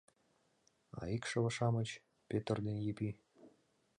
А 0.99 1.01
икшыве-шамыч— 1.15 1.89
Пӧтыр 2.29 2.57
ден 2.65 2.77
Епи?.. 2.91 3.09